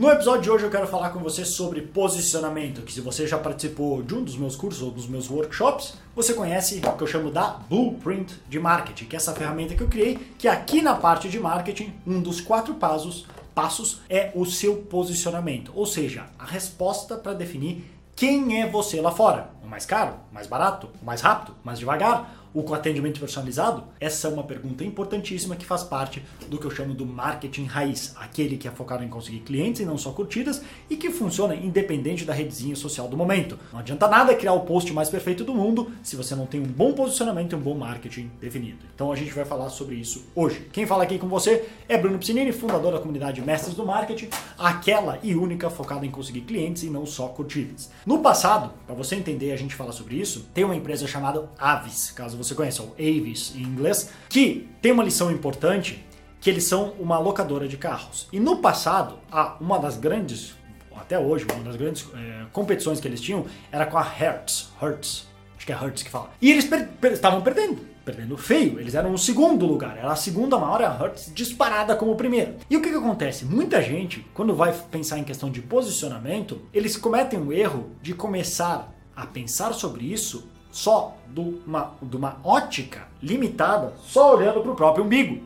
No 0.00 0.10
episódio 0.10 0.40
de 0.40 0.50
hoje 0.50 0.64
eu 0.64 0.70
quero 0.70 0.86
falar 0.86 1.10
com 1.10 1.18
você 1.18 1.44
sobre 1.44 1.82
posicionamento, 1.82 2.80
que 2.80 2.90
se 2.90 3.02
você 3.02 3.26
já 3.26 3.36
participou 3.36 4.02
de 4.02 4.14
um 4.14 4.24
dos 4.24 4.34
meus 4.34 4.56
cursos 4.56 4.80
ou 4.80 4.90
dos 4.90 5.06
meus 5.06 5.28
workshops, 5.28 5.92
você 6.16 6.32
conhece 6.32 6.80
o 6.82 6.92
que 6.96 7.02
eu 7.02 7.06
chamo 7.06 7.30
da 7.30 7.58
Blueprint 7.68 8.32
de 8.48 8.58
Marketing, 8.58 9.04
que 9.04 9.14
é 9.14 9.18
essa 9.18 9.34
ferramenta 9.34 9.74
que 9.74 9.82
eu 9.82 9.88
criei, 9.88 10.16
que 10.38 10.48
aqui 10.48 10.80
na 10.80 10.94
parte 10.94 11.28
de 11.28 11.38
marketing, 11.38 11.92
um 12.06 12.18
dos 12.18 12.40
quatro 12.40 12.76
passos, 12.76 13.26
passos 13.54 14.00
é 14.08 14.32
o 14.34 14.46
seu 14.46 14.76
posicionamento, 14.76 15.70
ou 15.74 15.84
seja, 15.84 16.28
a 16.38 16.46
resposta 16.46 17.16
para 17.16 17.34
definir 17.34 17.84
quem 18.16 18.58
é 18.58 18.66
você 18.66 19.02
lá 19.02 19.10
fora. 19.10 19.50
O 19.62 19.66
mais 19.66 19.84
caro, 19.84 20.14
o 20.30 20.34
mais 20.34 20.46
barato, 20.46 20.88
o 21.02 21.04
mais 21.04 21.20
rápido, 21.20 21.54
o 21.62 21.66
mais 21.66 21.78
devagar, 21.78 22.39
o 22.52 22.62
com 22.62 22.74
atendimento 22.74 23.20
personalizado? 23.20 23.84
Essa 23.98 24.28
é 24.28 24.30
uma 24.30 24.42
pergunta 24.42 24.84
importantíssima 24.84 25.56
que 25.56 25.64
faz 25.64 25.82
parte 25.82 26.22
do 26.48 26.58
que 26.58 26.66
eu 26.66 26.70
chamo 26.70 26.94
do 26.94 27.06
marketing 27.06 27.64
raiz, 27.64 28.14
aquele 28.16 28.56
que 28.56 28.66
é 28.66 28.70
focado 28.70 29.04
em 29.04 29.08
conseguir 29.08 29.40
clientes 29.40 29.80
e 29.80 29.84
não 29.84 29.96
só 29.96 30.10
curtidas 30.12 30.62
e 30.88 30.96
que 30.96 31.10
funciona 31.10 31.54
independente 31.54 32.24
da 32.24 32.32
redezinha 32.32 32.74
social 32.74 33.08
do 33.08 33.16
momento. 33.16 33.58
Não 33.72 33.80
adianta 33.80 34.08
nada 34.08 34.34
criar 34.34 34.52
o 34.52 34.60
post 34.60 34.92
mais 34.92 35.08
perfeito 35.08 35.44
do 35.44 35.54
mundo 35.54 35.90
se 36.02 36.16
você 36.16 36.34
não 36.34 36.46
tem 36.46 36.60
um 36.60 36.64
bom 36.64 36.92
posicionamento 36.92 37.52
e 37.52 37.56
um 37.56 37.60
bom 37.60 37.74
marketing 37.74 38.30
definido. 38.40 38.78
Então 38.94 39.12
a 39.12 39.16
gente 39.16 39.32
vai 39.32 39.44
falar 39.44 39.70
sobre 39.70 39.94
isso 39.96 40.24
hoje. 40.34 40.68
Quem 40.72 40.86
fala 40.86 41.04
aqui 41.04 41.18
com 41.18 41.28
você 41.28 41.68
é 41.88 41.96
Bruno 41.96 42.18
Piscinini, 42.18 42.52
fundador 42.52 42.92
da 42.92 42.98
comunidade 42.98 43.40
Mestres 43.40 43.74
do 43.74 43.84
Marketing, 43.84 44.28
aquela 44.58 45.18
e 45.22 45.34
única 45.34 45.70
focada 45.70 46.04
em 46.04 46.10
conseguir 46.10 46.42
clientes 46.42 46.82
e 46.82 46.90
não 46.90 47.06
só 47.06 47.28
curtidas. 47.28 47.90
No 48.04 48.20
passado, 48.20 48.72
para 48.86 48.94
você 48.94 49.16
entender, 49.16 49.52
a 49.52 49.56
gente 49.56 49.74
fala 49.74 49.92
sobre 49.92 50.16
isso, 50.16 50.46
tem 50.52 50.64
uma 50.64 50.76
empresa 50.76 51.06
chamada 51.06 51.48
Avis, 51.58 52.10
caso 52.10 52.36
você 52.42 52.54
conheça, 52.54 52.82
o 52.82 52.92
Avis 52.98 53.54
em 53.54 53.62
inglês, 53.62 54.10
que 54.28 54.68
tem 54.80 54.92
uma 54.92 55.04
lição 55.04 55.30
importante, 55.30 56.04
que 56.40 56.48
eles 56.48 56.64
são 56.64 56.94
uma 56.98 57.18
locadora 57.18 57.68
de 57.68 57.76
carros. 57.76 58.28
E 58.32 58.40
no 58.40 58.58
passado, 58.58 59.18
uma 59.60 59.78
das 59.78 59.96
grandes, 59.96 60.54
até 60.96 61.18
hoje, 61.18 61.46
uma 61.52 61.62
das 61.62 61.76
grandes 61.76 62.06
é, 62.14 62.46
competições 62.52 62.98
que 62.98 63.06
eles 63.06 63.20
tinham 63.20 63.44
era 63.70 63.84
com 63.84 63.98
a 63.98 64.02
Hertz, 64.02 64.70
Hertz, 64.80 65.28
acho 65.56 65.66
que 65.66 65.72
é 65.72 65.76
Hertz 65.76 66.02
que 66.02 66.10
fala. 66.10 66.30
E 66.40 66.50
eles 66.50 66.64
per 66.64 66.88
per 67.00 67.12
estavam 67.12 67.42
perdendo, 67.42 67.80
perdendo 68.04 68.36
feio. 68.38 68.80
Eles 68.80 68.94
eram 68.94 69.12
o 69.12 69.18
segundo 69.18 69.66
lugar, 69.66 69.98
era 69.98 70.10
a 70.10 70.16
segunda 70.16 70.58
maior, 70.58 70.82
a 70.82 70.96
Hertz 70.96 71.30
disparada 71.34 71.94
como 71.94 72.12
o 72.12 72.16
primeiro. 72.16 72.54
E 72.70 72.76
o 72.76 72.80
que, 72.80 72.88
que 72.88 72.96
acontece? 72.96 73.44
Muita 73.44 73.82
gente, 73.82 74.26
quando 74.32 74.54
vai 74.54 74.72
pensar 74.90 75.18
em 75.18 75.24
questão 75.24 75.50
de 75.50 75.60
posicionamento, 75.60 76.62
eles 76.72 76.96
cometem 76.96 77.38
o 77.38 77.52
erro 77.52 77.90
de 78.00 78.14
começar 78.14 78.90
a 79.14 79.26
pensar 79.26 79.74
sobre 79.74 80.06
isso 80.06 80.48
só 80.70 81.16
de 81.26 81.40
uma, 81.40 81.92
de 82.00 82.16
uma 82.16 82.38
ótica 82.44 83.08
limitada, 83.22 83.94
só 84.00 84.36
olhando 84.36 84.60
para 84.60 84.72
o 84.72 84.76
próprio 84.76 85.04
umbigo. 85.04 85.42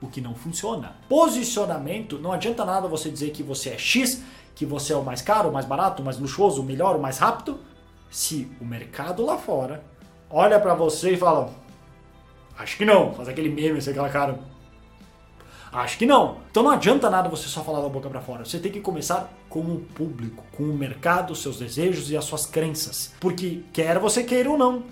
O 0.00 0.08
que 0.08 0.20
não 0.20 0.34
funciona. 0.34 0.94
Posicionamento, 1.08 2.18
não 2.18 2.32
adianta 2.32 2.64
nada 2.64 2.86
você 2.86 3.10
dizer 3.10 3.30
que 3.30 3.42
você 3.42 3.70
é 3.70 3.78
X, 3.78 4.22
que 4.54 4.66
você 4.66 4.92
é 4.92 4.96
o 4.96 5.02
mais 5.02 5.22
caro, 5.22 5.48
o 5.48 5.52
mais 5.52 5.66
barato, 5.66 6.02
o 6.02 6.04
mais 6.04 6.18
luxuoso, 6.18 6.60
o 6.60 6.64
melhor, 6.64 6.96
o 6.96 7.00
mais 7.00 7.18
rápido, 7.18 7.58
se 8.10 8.50
o 8.60 8.64
mercado 8.64 9.24
lá 9.24 9.36
fora 9.38 9.82
olha 10.30 10.60
para 10.60 10.74
você 10.74 11.12
e 11.12 11.16
fala: 11.16 11.50
Acho 12.58 12.76
que 12.76 12.84
não, 12.84 13.12
faz 13.12 13.28
aquele 13.28 13.48
meme, 13.48 13.78
aquela 13.78 14.08
cara. 14.08 14.38
Acho 15.76 15.98
que 15.98 16.06
não. 16.06 16.38
Então 16.50 16.62
não 16.62 16.70
adianta 16.70 17.10
nada 17.10 17.28
você 17.28 17.48
só 17.48 17.62
falar 17.62 17.82
da 17.82 17.88
boca 17.90 18.08
para 18.08 18.22
fora. 18.22 18.46
Você 18.46 18.58
tem 18.58 18.72
que 18.72 18.80
começar 18.80 19.30
com 19.46 19.60
o 19.60 19.78
público, 19.78 20.42
com 20.56 20.62
o 20.62 20.74
mercado, 20.74 21.34
seus 21.34 21.58
desejos 21.58 22.10
e 22.10 22.16
as 22.16 22.24
suas 22.24 22.46
crenças. 22.46 23.12
Porque 23.20 23.60
quer 23.74 23.98
você 23.98 24.24
queira 24.24 24.48
ou 24.48 24.56
não, 24.56 24.84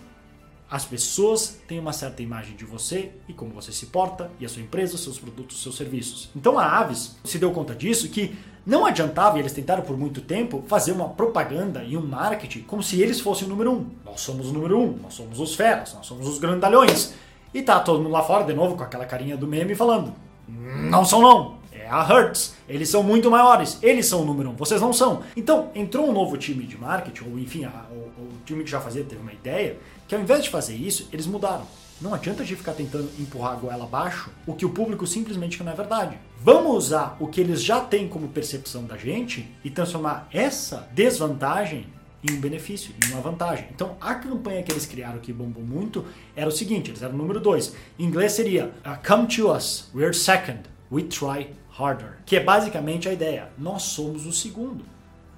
as 0.70 0.84
pessoas 0.84 1.58
têm 1.66 1.80
uma 1.80 1.94
certa 1.94 2.22
imagem 2.22 2.55
de 2.55 2.66
você 2.66 3.12
e 3.27 3.32
como 3.32 3.55
você 3.55 3.72
se 3.72 3.86
porta, 3.86 4.30
e 4.38 4.44
a 4.44 4.48
sua 4.48 4.60
empresa, 4.60 4.98
seus 4.98 5.18
produtos, 5.18 5.62
seus 5.62 5.74
serviços. 5.74 6.28
Então 6.36 6.58
a 6.58 6.66
Aves 6.66 7.16
se 7.24 7.38
deu 7.38 7.50
conta 7.50 7.74
disso 7.74 8.10
que 8.10 8.36
não 8.66 8.84
adiantava, 8.84 9.38
e 9.38 9.40
eles 9.40 9.52
tentaram 9.52 9.82
por 9.82 9.96
muito 9.96 10.20
tempo, 10.20 10.64
fazer 10.66 10.92
uma 10.92 11.08
propaganda 11.08 11.82
e 11.82 11.96
um 11.96 12.06
marketing 12.06 12.60
como 12.60 12.82
se 12.82 13.00
eles 13.00 13.20
fossem 13.20 13.46
o 13.46 13.50
número 13.50 13.72
um. 13.72 13.86
Nós 14.05 14.20
somos 14.20 14.50
o 14.50 14.52
número 14.52 14.78
um, 14.78 14.98
nós 15.02 15.14
somos 15.14 15.40
os 15.40 15.55
feras, 15.55 15.94
nós 15.94 16.05
somos 16.05 16.28
os 16.28 16.38
grandalhões. 16.38 17.14
E 17.55 17.62
tá 17.62 17.80
todo 17.80 18.02
mundo 18.02 18.12
lá 18.12 18.22
fora, 18.22 18.45
de 18.45 18.52
novo, 18.52 18.77
com 18.77 18.83
aquela 18.83 19.06
carinha 19.06 19.34
do 19.34 19.46
meme 19.46 19.74
falando. 19.74 20.12
Não 20.48 21.05
são 21.05 21.20
não. 21.20 21.58
É 21.72 21.88
a 21.88 22.02
Hertz. 22.02 22.55
Eles 22.68 22.88
são 22.88 23.02
muito 23.02 23.30
maiores. 23.30 23.78
Eles 23.82 24.06
são 24.06 24.22
o 24.22 24.24
número 24.24 24.50
um. 24.50 24.55
Vocês 24.55 24.80
não 24.80 24.92
são. 24.92 25.22
Então, 25.36 25.70
entrou 25.74 26.08
um 26.08 26.12
novo 26.12 26.36
time 26.36 26.64
de 26.64 26.78
marketing, 26.78 27.30
ou 27.30 27.38
enfim, 27.38 27.64
a, 27.64 27.86
o, 27.90 28.22
o, 28.22 28.28
time 28.44 28.64
que 28.64 28.70
já 28.70 28.80
fazia 28.80 29.04
teve 29.04 29.20
uma 29.20 29.33
ideia, 29.33 29.77
que 30.08 30.14
ao 30.14 30.20
invés 30.20 30.44
de 30.44 30.50
fazer 30.50 30.74
isso, 30.74 31.08
eles 31.12 31.27
mudaram. 31.27 31.66
Não 32.00 32.12
adianta 32.12 32.42
a 32.42 32.46
gente 32.46 32.58
ficar 32.58 32.72
tentando 32.72 33.08
empurrar 33.18 33.52
a 33.52 33.56
goela 33.56 33.84
abaixo 33.84 34.30
o 34.46 34.54
que 34.54 34.66
o 34.66 34.70
público 34.70 35.06
simplesmente 35.06 35.62
não 35.62 35.72
é 35.72 35.74
verdade. 35.74 36.18
Vamos 36.40 36.74
usar 36.74 37.16
o 37.20 37.28
que 37.28 37.40
eles 37.40 37.62
já 37.62 37.80
têm 37.80 38.08
como 38.08 38.28
percepção 38.28 38.84
da 38.84 38.96
gente 38.96 39.48
e 39.62 39.70
transformar 39.70 40.28
essa 40.33 40.88
desvantagem 40.92 41.86
em 42.29 42.35
um 42.35 42.40
benefício, 42.40 42.95
em 43.05 43.12
uma 43.12 43.20
vantagem. 43.20 43.68
Então, 43.74 43.96
a 44.01 44.14
campanha 44.14 44.62
que 44.62 44.73
eles 44.73 44.86
criaram 44.86 45.18
que 45.18 45.33
bombou 45.33 45.62
muito 45.62 46.05
era 46.35 46.48
o 46.48 46.52
seguinte: 46.52 46.90
eles 46.90 47.02
eram 47.02 47.14
o 47.14 47.18
número 47.18 47.39
2. 47.39 47.74
Em 47.98 48.05
inglês 48.05 48.33
seria 48.33 48.67
uh, 48.67 49.07
Come 49.07 49.27
to 49.29 49.52
us, 49.52 49.90
we're 49.95 50.14
second, 50.14 50.63
we 50.90 51.02
try 51.02 51.51
harder. 51.79 52.18
Que 52.24 52.36
é 52.36 52.40
basicamente 52.40 53.08
a 53.08 53.13
ideia: 53.13 53.51
nós 53.58 53.83
somos 53.83 54.27
o 54.27 54.33
segundo. 54.33 54.84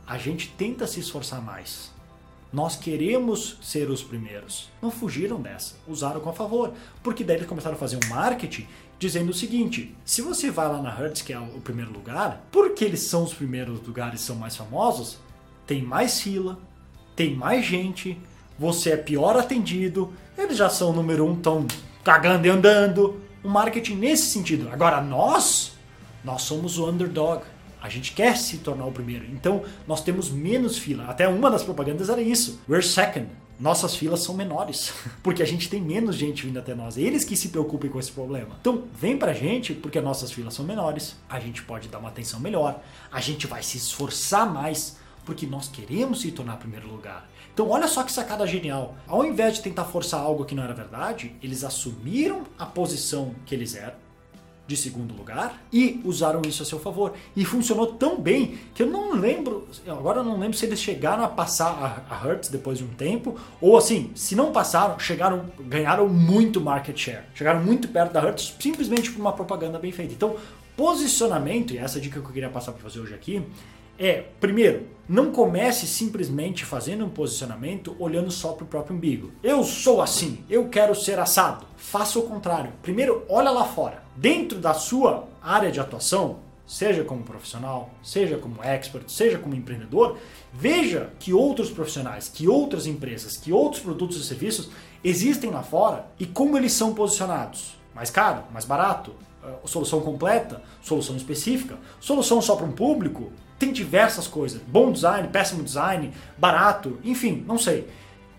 A 0.07 0.17
gente 0.17 0.49
tenta 0.57 0.87
se 0.87 1.01
esforçar 1.01 1.43
mais. 1.43 1.91
Nós 2.53 2.77
queremos 2.77 3.59
ser 3.61 3.91
os 3.91 4.05
primeiros. 4.05 4.71
Não 4.81 4.91
fugiram 4.91 5.43
dessa, 5.43 5.75
usaram 5.89 6.21
com 6.21 6.31
a 6.31 6.33
favor. 6.33 6.73
Porque 7.03 7.25
daí 7.25 7.37
eles 7.37 7.49
começaram 7.49 7.75
a 7.75 7.79
fazer 7.79 7.97
um 7.97 8.09
marketing 8.09 8.67
dizendo 8.99 9.31
o 9.31 9.35
seguinte: 9.35 9.95
se 10.05 10.23
você 10.23 10.51
vai 10.51 10.69
lá 10.69 10.81
na 10.81 10.91
Hertz, 10.91 11.23
que 11.23 11.33
é 11.33 11.39
o 11.39 11.61
primeiro 11.61 11.93
lugar, 11.93 12.47
porque 12.53 12.85
eles 12.85 13.01
são 13.01 13.25
os 13.25 13.35
primeiros 13.35 13.85
lugares 13.85 14.21
são 14.21 14.37
mais 14.37 14.57
famosos, 14.57 15.19
tem 15.67 15.83
mais 15.83 16.21
fila, 16.21 16.59
tem 17.17 17.35
mais 17.35 17.65
gente, 17.65 18.17
você 18.59 18.91
é 18.91 18.97
pior 18.97 19.37
atendido, 19.37 20.13
eles 20.37 20.59
já 20.59 20.69
são 20.69 20.91
o 20.91 20.93
número 20.93 21.27
um, 21.27 21.33
estão 21.33 21.67
cagando 22.05 22.47
e 22.47 22.51
andando. 22.51 23.21
O 23.43 23.49
marketing 23.49 23.95
nesse 23.95 24.27
sentido. 24.27 24.69
Agora, 24.71 25.01
nós, 25.01 25.73
nós 26.23 26.43
somos 26.43 26.79
o 26.79 26.89
underdog. 26.89 27.43
A 27.81 27.89
gente 27.89 28.13
quer 28.13 28.37
se 28.37 28.59
tornar 28.59 28.85
o 28.85 28.93
primeiro. 28.93 29.25
Então, 29.33 29.63
nós 29.87 30.03
temos 30.03 30.31
menos 30.31 30.77
fila. 30.77 31.05
Até 31.05 31.29
uma 31.29 31.51
das 31.51 31.63
propagandas 31.63 32.09
era 32.09 32.21
isso. 32.21 32.61
We're 32.69 32.85
second. 32.85 33.29
Nossas 33.59 33.97
filas 33.97 34.21
são 34.21 34.35
menores, 34.35 34.93
porque 35.23 35.43
a 35.43 35.47
gente 35.47 35.71
tem 35.71 35.81
menos 35.81 36.17
gente 36.17 36.45
vindo 36.45 36.59
até 36.59 36.75
nós. 36.75 36.99
Eles 36.99 37.25
que 37.25 37.37
se 37.37 37.49
preocupem 37.49 37.89
com 37.89 37.99
esse 37.99 38.13
problema. 38.13 38.57
Então, 38.61 38.85
vem 38.93 39.17
pra 39.17 39.33
gente, 39.33 39.73
porque 39.73 40.01
nossas 40.01 40.31
filas 40.31 40.53
são 40.53 40.65
menores. 40.65 41.17
A 41.29 41.41
gente 41.41 41.63
pode 41.63 41.89
dar 41.89 41.99
uma 41.99 42.09
atenção 42.09 42.41
melhor. 42.41 42.83
A 43.11 43.21
gente 43.21 43.47
vai 43.47 43.63
se 43.63 43.79
esforçar 43.79 44.53
mais 44.53 44.99
porque 45.27 45.45
nós 45.45 45.69
queremos 45.69 46.23
se 46.23 46.31
tornar 46.31 46.57
primeiro 46.57 46.89
lugar. 46.89 47.29
Então, 47.53 47.69
olha 47.69 47.89
só 47.89 48.03
que 48.03 48.13
sacada 48.13 48.47
genial. 48.47 48.95
Ao 49.07 49.25
invés 49.25 49.55
de 49.55 49.63
tentar 49.63 49.85
forçar 49.85 50.21
algo 50.21 50.45
que 50.45 50.55
não 50.55 50.63
era 50.63 50.73
verdade, 50.73 51.35
eles 51.43 51.65
assumiram 51.65 52.45
a 52.59 52.65
posição 52.65 53.35
que 53.45 53.55
eles 53.55 53.75
eram 53.75 54.07
de 54.67 54.77
segundo 54.77 55.15
lugar 55.15 55.63
e 55.73 56.01
usaram 56.05 56.43
isso 56.47 56.63
a 56.63 56.67
seu 56.67 56.79
favor. 56.79 57.15
E 57.35 57.45
funcionou 57.45 57.87
tão 57.95 58.21
bem 58.21 58.59
que 58.75 58.83
eu 58.83 58.87
não 58.87 59.15
lembro, 59.15 59.69
agora 59.87 60.21
eu 60.21 60.25
não 60.25 60.39
lembro 60.39 60.57
se 60.57 60.67
eles 60.67 60.81
chegaram 60.81 61.25
a 61.25 61.29
passar 61.29 62.05
a, 62.11 62.17
Hertz 62.17 62.49
depois 62.49 62.79
de 62.79 62.85
um 62.85 62.89
tempo, 62.89 63.39
ou 63.61 63.77
assim, 63.77 64.11
se 64.15 64.35
não 64.35 64.53
passaram, 64.53 64.99
chegaram, 64.99 65.47
ganharam 65.61 66.09
muito 66.09 66.61
market 66.61 66.99
share. 66.99 67.25
Chegaram 67.35 67.63
muito 67.63 67.89
perto 67.89 68.13
da 68.13 68.21
Hertz 68.21 68.55
simplesmente 68.59 69.11
por 69.11 69.21
uma 69.21 69.33
propaganda 69.33 69.79
bem 69.79 69.93
feita. 69.93 70.13
Então, 70.13 70.37
posicionamento, 70.77 71.73
e 71.73 71.79
essa 71.79 72.01
dica 72.01 72.21
que 72.21 72.27
eu 72.27 72.33
queria 72.33 72.51
passar 72.51 72.73
para 72.73 72.89
você 72.89 72.99
hoje 72.99 73.15
aqui, 73.15 73.43
é, 73.99 74.25
primeiro, 74.41 74.87
não 75.09 75.31
comece 75.31 75.87
simplesmente 75.87 76.65
fazendo 76.65 77.05
um 77.05 77.09
posicionamento 77.09 77.95
olhando 77.99 78.31
só 78.31 78.53
para 78.53 78.65
o 78.65 78.67
próprio 78.67 78.97
umbigo. 78.97 79.31
Eu 79.43 79.63
sou 79.63 80.03
assim, 80.03 80.45
eu 80.51 80.69
quero 80.69 80.95
ser 80.95 81.19
assado. 81.19 81.65
Faça 81.77 82.19
o 82.19 82.23
contrário. 82.23 82.73
Primeiro, 82.83 83.25
olha 83.29 83.51
lá 83.51 83.65
fora. 83.65 84.03
Dentro 84.17 84.59
da 84.59 84.75
sua 84.75 85.29
área 85.41 85.71
de 85.71 85.79
atuação, 85.79 86.41
seja 86.67 87.05
como 87.05 87.23
profissional, 87.23 87.91
seja 88.03 88.37
como 88.37 88.63
expert, 88.63 89.09
seja 89.09 89.39
como 89.39 89.55
empreendedor, 89.55 90.19
veja 90.53 91.11
que 91.21 91.33
outros 91.33 91.71
profissionais, 91.71 92.29
que 92.29 92.49
outras 92.49 92.87
empresas, 92.87 93.37
que 93.37 93.53
outros 93.53 93.81
produtos 93.81 94.17
e 94.17 94.25
serviços 94.25 94.69
existem 95.05 95.51
lá 95.51 95.63
fora 95.63 96.07
e 96.19 96.27
como 96.27 96.57
eles 96.59 96.73
são 96.73 96.93
posicionados. 96.93 97.77
Mais 97.95 98.11
caro, 98.11 98.43
mais 98.53 98.65
barato, 98.65 99.13
eh, 99.45 99.55
solução 99.65 100.01
completa, 100.01 100.61
solução 100.83 101.17
específica, 101.17 101.79
solução 102.01 102.43
só 102.43 102.57
para 102.57 102.67
um 102.67 102.73
público, 102.73 103.31
tem 103.59 103.73
diversas 103.73 104.27
coisas. 104.27 104.61
Bom 104.67 104.93
design, 104.93 105.29
péssimo 105.29 105.63
design, 105.63 106.13
barato, 106.37 106.99
enfim, 107.05 107.45
não 107.47 107.59
sei. 107.59 107.89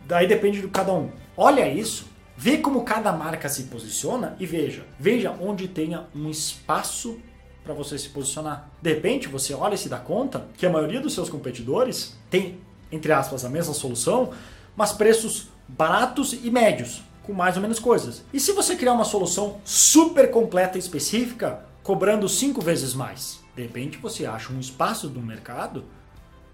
Daí 0.06 0.28
depende 0.28 0.62
de 0.62 0.68
cada 0.68 0.94
um. 0.94 1.10
Olha 1.36 1.68
isso, 1.70 2.08
vê 2.36 2.58
como 2.58 2.84
cada 2.84 3.12
marca 3.12 3.50
se 3.50 3.64
posiciona 3.64 4.36
e 4.40 4.46
veja. 4.46 4.86
Veja 5.00 5.36
onde 5.42 5.68
tenha 5.68 6.06
um 6.16 6.30
espaço 6.30 7.20
para 7.64 7.74
você 7.74 7.98
se 7.98 8.10
posicionar. 8.10 8.70
De 8.82 8.94
repente, 8.94 9.28
você 9.28 9.54
olha 9.54 9.76
e 9.76 9.78
se 9.78 9.90
dá 9.90 9.98
conta 9.98 10.48
que 10.56 10.66
a 10.66 10.70
maioria 10.70 11.02
dos 11.02 11.14
seus 11.14 11.30
competidores 11.30 12.16
tem, 12.30 12.60
entre 12.92 13.12
aspas, 13.12 13.44
a 13.44 13.50
mesma 13.50 13.74
solução, 13.74 14.32
mas 14.76 14.94
preços 14.94 15.50
baratos 15.68 16.32
e 16.32 16.50
médios, 16.50 17.02
com 17.24 17.34
mais 17.34 17.58
ou 17.58 17.62
menos 17.62 17.78
coisas. 17.78 18.24
E 18.32 18.40
se 18.40 18.54
você 18.54 18.76
criar 18.76 18.94
uma 18.94 19.04
solução 19.04 19.58
super 19.66 20.32
completa 20.32 20.78
e 20.78 20.80
específica, 20.80 21.66
cobrando 21.84 22.30
cinco 22.30 22.62
vezes 22.62 22.94
mais? 22.94 23.42
De 23.58 23.64
repente 23.64 23.98
você 23.98 24.24
acha 24.28 24.54
um 24.54 24.60
espaço 24.60 25.10
do 25.10 25.20
mercado 25.20 25.84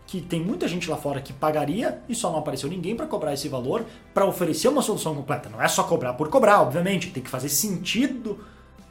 que 0.07 0.21
tem 0.21 0.41
muita 0.41 0.69
gente 0.69 0.89
lá 0.89 0.95
fora 0.95 1.19
que 1.19 1.33
pagaria 1.33 2.01
e 2.07 2.15
só 2.15 2.31
não 2.31 2.39
apareceu 2.39 2.69
ninguém 2.69 2.95
para 2.95 3.05
cobrar 3.05 3.33
esse 3.33 3.49
valor 3.49 3.85
para 4.13 4.25
oferecer 4.25 4.69
uma 4.69 4.81
solução 4.81 5.13
completa. 5.13 5.49
Não 5.49 5.61
é 5.61 5.67
só 5.67 5.83
cobrar 5.83 6.13
por 6.13 6.29
cobrar, 6.29 6.61
obviamente, 6.61 7.11
tem 7.11 7.21
que 7.21 7.29
fazer 7.29 7.49
sentido 7.49 8.39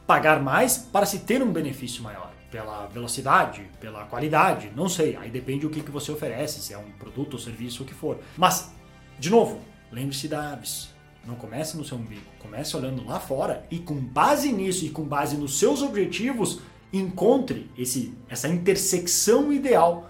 pagar 0.05 0.39
mais 0.43 0.77
para 0.77 1.07
se 1.07 1.19
ter 1.19 1.41
um 1.41 1.51
benefício 1.51 2.03
maior. 2.03 2.31
Pela 2.51 2.85
velocidade, 2.85 3.67
pela 3.79 4.05
qualidade, 4.05 4.71
não 4.75 4.87
sei. 4.87 5.15
Aí 5.15 5.31
depende 5.31 5.61
do 5.61 5.71
que, 5.71 5.81
que 5.81 5.89
você 5.89 6.11
oferece, 6.11 6.61
se 6.61 6.71
é 6.71 6.77
um 6.77 6.91
produto 6.91 7.33
ou 7.33 7.39
serviço, 7.39 7.81
o 7.81 7.85
que 7.85 7.95
for. 7.95 8.19
Mas, 8.37 8.71
de 9.17 9.31
novo, 9.31 9.59
lembre-se 9.91 10.27
da 10.27 10.51
Aves. 10.51 10.93
Não 11.25 11.33
comece 11.33 11.75
no 11.75 11.83
seu 11.83 11.97
umbigo, 11.97 12.21
comece 12.37 12.77
olhando 12.77 13.03
lá 13.07 13.19
fora 13.19 13.65
e 13.71 13.79
com 13.79 13.95
base 13.95 14.51
nisso 14.51 14.85
e 14.85 14.89
com 14.89 15.03
base 15.03 15.35
nos 15.35 15.57
seus 15.57 15.81
objetivos, 15.81 16.59
encontre 16.93 17.69
esse, 17.77 18.13
essa 18.29 18.47
intersecção 18.47 19.51
ideal 19.51 20.09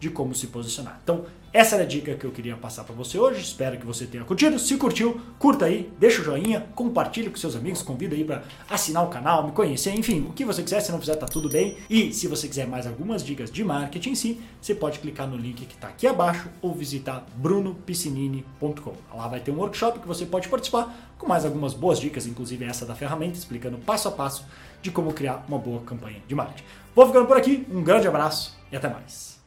de 0.00 0.08
como 0.08 0.34
se 0.34 0.46
posicionar. 0.46 0.98
Então, 1.04 1.26
essa 1.52 1.74
era 1.74 1.84
a 1.84 1.86
dica 1.86 2.14
que 2.14 2.24
eu 2.24 2.30
queria 2.30 2.56
passar 2.56 2.84
para 2.84 2.94
você 2.94 3.18
hoje. 3.18 3.40
Espero 3.40 3.76
que 3.76 3.84
você 3.84 4.06
tenha 4.06 4.24
curtido. 4.24 4.58
Se 4.58 4.76
curtiu, 4.76 5.20
curta 5.38 5.66
aí, 5.66 5.92
deixa 5.98 6.22
o 6.22 6.24
joinha, 6.24 6.66
compartilhe 6.74 7.28
com 7.28 7.36
seus 7.36 7.54
amigos, 7.54 7.82
convida 7.82 8.14
aí 8.14 8.24
para 8.24 8.44
assinar 8.68 9.04
o 9.04 9.08
canal, 9.08 9.44
me 9.44 9.52
conhecer, 9.52 9.92
enfim, 9.92 10.26
o 10.28 10.32
que 10.32 10.44
você 10.44 10.62
quiser. 10.62 10.80
Se 10.80 10.90
não 10.90 11.00
fizer, 11.00 11.16
tá 11.16 11.26
tudo 11.26 11.48
bem. 11.48 11.76
E 11.90 12.12
se 12.14 12.28
você 12.28 12.48
quiser 12.48 12.66
mais 12.66 12.86
algumas 12.86 13.22
dicas 13.22 13.50
de 13.50 13.62
marketing 13.62 14.10
em 14.10 14.14
si, 14.14 14.40
você 14.60 14.74
pode 14.74 15.00
clicar 15.00 15.28
no 15.28 15.36
link 15.36 15.66
que 15.66 15.74
está 15.74 15.88
aqui 15.88 16.06
abaixo 16.06 16.48
ou 16.62 16.72
visitar 16.72 17.26
brunopiscinini.com. 17.34 18.94
Lá 19.14 19.28
vai 19.28 19.40
ter 19.40 19.50
um 19.50 19.58
workshop 19.58 19.98
que 19.98 20.08
você 20.08 20.24
pode 20.24 20.48
participar 20.48 21.12
com 21.18 21.26
mais 21.26 21.44
algumas 21.44 21.74
boas 21.74 21.98
dicas, 21.98 22.26
inclusive 22.26 22.64
essa 22.64 22.86
da 22.86 22.94
ferramenta, 22.94 23.36
explicando 23.36 23.76
passo 23.76 24.08
a 24.08 24.12
passo 24.12 24.46
de 24.80 24.90
como 24.90 25.12
criar 25.12 25.44
uma 25.48 25.58
boa 25.58 25.80
campanha 25.82 26.22
de 26.26 26.34
marketing. 26.34 26.64
Vou 26.94 27.06
ficando 27.06 27.26
por 27.26 27.36
aqui, 27.36 27.66
um 27.70 27.82
grande 27.82 28.08
abraço 28.08 28.56
e 28.72 28.76
até 28.76 28.88
mais. 28.88 29.39